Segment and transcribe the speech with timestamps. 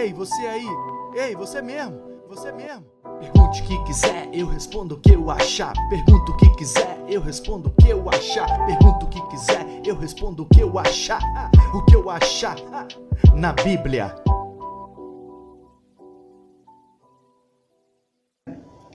[0.00, 0.66] Ei, você aí!
[1.16, 2.00] Ei, você mesmo!
[2.28, 2.86] Você mesmo!
[3.18, 5.72] Pergunte o que quiser, eu respondo o que eu achar.
[5.90, 8.64] Pergunta o que quiser, eu respondo o que eu achar.
[8.64, 11.20] Pergunta o que quiser, eu respondo o que eu achar.
[11.74, 12.54] O que eu achar
[13.34, 14.14] na Bíblia.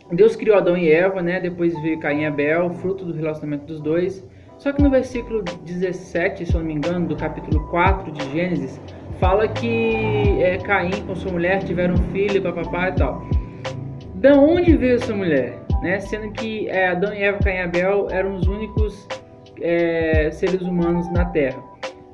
[0.09, 1.41] Deus criou Adão e Eva, né?
[1.41, 4.25] Depois veio Caim e Abel, fruto do relacionamento dos dois.
[4.63, 8.79] Só que no versículo 17, se eu não me engano, do capítulo 4 de Gênesis,
[9.19, 13.27] fala que é, Caim com sua mulher tiveram um filho, papapá e tal.
[14.15, 15.59] Da onde veio essa mulher?
[15.81, 15.99] Né?
[15.99, 19.05] Sendo que é, Adão e Eva, Caim e Abel eram os únicos
[19.59, 21.61] é, seres humanos na Terra.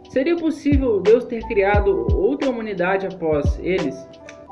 [0.10, 3.96] Seria possível Deus ter criado outra humanidade após eles?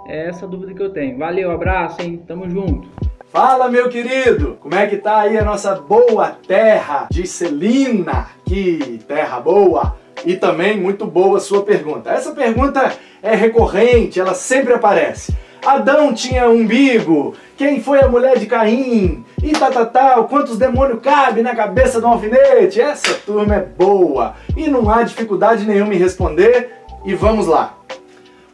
[0.08, 1.18] É essa dúvida que eu tenho.
[1.18, 2.22] Valeu, abraço, hein?
[2.27, 3.07] Tamo junto.
[3.31, 4.58] Fala, meu querido!
[4.62, 8.27] Como é que tá aí a nossa boa terra de Celina?
[8.45, 9.98] Que terra boa!
[10.26, 12.09] E também muito boa sua pergunta.
[12.09, 15.35] Essa pergunta é recorrente, ela sempre aparece.
[15.66, 19.26] Adão tinha umbigo, quem foi a mulher de Caim?
[19.43, 22.80] E tal, tal, tal, quantos demônios cabe na cabeça do alfinete?
[22.80, 26.71] Essa turma é boa e não há dificuldade nenhuma em responder.
[27.04, 27.77] E vamos lá.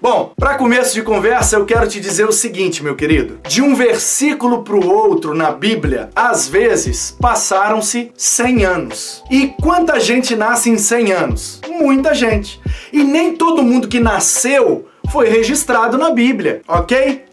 [0.04, 3.40] Bom, para começo de conversa, eu quero te dizer o seguinte, meu querido.
[3.48, 9.23] De um versículo para o outro na Bíblia, às vezes passaram-se 100 anos.
[9.32, 11.62] E quanta gente nasce em 100 anos?
[11.70, 12.60] Muita gente.
[12.92, 17.23] E nem todo mundo que nasceu foi registrado na Bíblia, ok?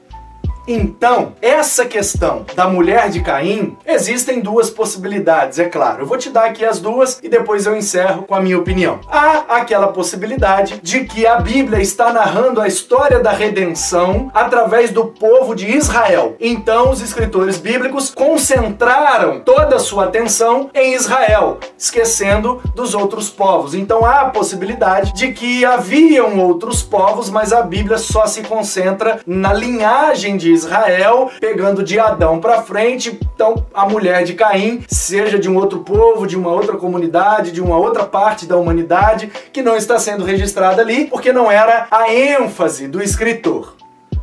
[0.66, 6.02] Então, essa questão da mulher de Caim, existem duas possibilidades, é claro.
[6.02, 9.00] Eu vou te dar aqui as duas e depois eu encerro com a minha opinião.
[9.08, 15.06] Há aquela possibilidade de que a Bíblia está narrando a história da redenção através do
[15.06, 16.36] povo de Israel.
[16.40, 23.74] Então, os escritores bíblicos concentraram toda a sua atenção em Israel, esquecendo dos outros povos.
[23.74, 29.20] Então, há a possibilidade de que haviam outros povos, mas a Bíblia só se concentra
[29.26, 35.38] na linhagem de Israel, pegando de Adão para frente, então a mulher de Caim, seja
[35.38, 39.62] de um outro povo, de uma outra comunidade, de uma outra parte da humanidade, que
[39.62, 43.74] não está sendo registrada ali, porque não era a ênfase do escritor.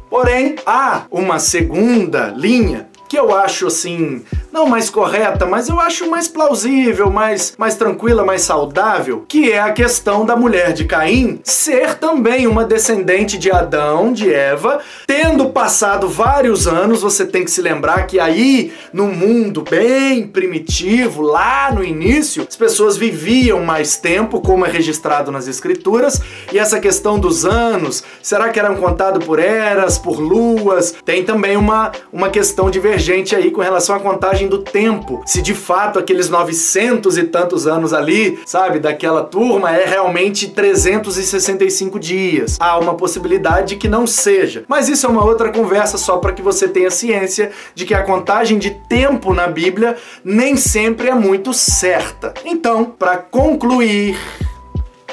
[0.10, 6.10] Porém, há uma segunda linha que eu acho assim não mais correta, mas eu acho
[6.10, 11.40] mais plausível, mais, mais tranquila, mais saudável, que é a questão da mulher de Caim
[11.44, 17.52] ser também uma descendente de Adão, de Eva, tendo passado vários anos, você tem que
[17.52, 23.98] se lembrar que aí, no mundo bem primitivo, lá no início, as pessoas viviam mais
[23.98, 26.22] tempo, como é registrado nas escrituras,
[26.52, 30.94] e essa questão dos anos, será que eram contados por eras, por luas?
[31.06, 35.54] Tem também uma, uma questão divergente aí com relação à contagem do tempo, se de
[35.54, 42.58] fato aqueles 900 e tantos anos ali, sabe, daquela turma é realmente 365 dias.
[42.60, 44.66] Há uma possibilidade de que não seja.
[44.68, 48.04] Mas isso é uma outra conversa só para que você tenha ciência de que a
[48.04, 52.34] contagem de tempo na Bíblia nem sempre é muito certa.
[52.44, 54.18] Então, para concluir,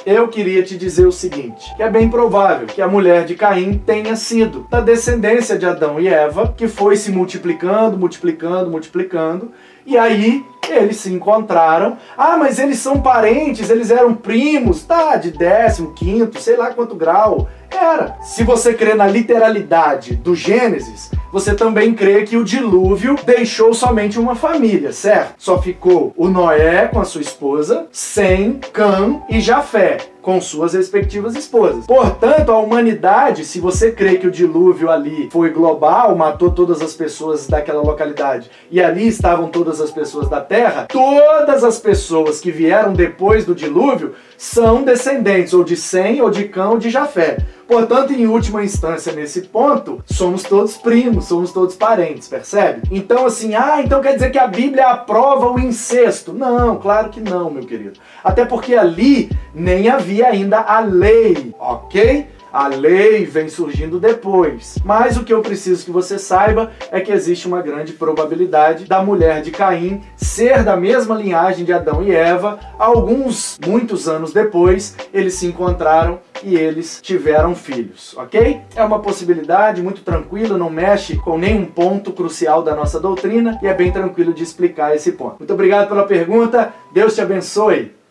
[0.06, 3.78] eu queria te dizer o seguinte: que é bem provável que a mulher de Caim
[3.78, 9.52] tenha sido da descendência de Adão e Eva, que foi se multiplicando, multiplicando, multiplicando,
[9.86, 11.96] e aí eles se encontraram.
[12.16, 15.16] Ah, mas eles são parentes, eles eram primos, tá?
[15.16, 17.48] De décimo, quinto, sei lá quanto grau.
[17.84, 18.16] Era.
[18.22, 24.18] Se você crê na literalidade do Gênesis, você também crê que o dilúvio deixou somente
[24.18, 25.34] uma família, certo?
[25.36, 31.36] Só ficou o Noé com a sua esposa, Sem, Cã e Jafé com suas respectivas
[31.36, 31.86] esposas.
[31.86, 36.94] Portanto, a humanidade, se você crê que o dilúvio ali foi global, matou todas as
[36.94, 42.50] pessoas daquela localidade e ali estavam todas as pessoas da terra, todas as pessoas que
[42.50, 47.36] vieram depois do dilúvio são descendentes ou de Sem, ou de Cã, ou de Jafé.
[47.66, 52.82] Portanto, em última instância, nesse ponto, somos todos primos, somos todos parentes, percebe?
[52.90, 56.32] Então, assim, ah, então quer dizer que a Bíblia aprova o incesto?
[56.32, 57.98] Não, claro que não, meu querido.
[58.22, 62.33] Até porque ali nem havia ainda a lei, ok?
[62.54, 64.78] A lei vem surgindo depois.
[64.84, 69.02] Mas o que eu preciso que você saiba é que existe uma grande probabilidade da
[69.02, 72.60] mulher de Caim ser da mesma linhagem de Adão e Eva.
[72.78, 78.60] Alguns, muitos anos depois, eles se encontraram e eles tiveram filhos, ok?
[78.76, 83.66] É uma possibilidade muito tranquila, não mexe com nenhum ponto crucial da nossa doutrina e
[83.66, 85.38] é bem tranquilo de explicar esse ponto.
[85.40, 88.03] Muito obrigado pela pergunta, Deus te abençoe.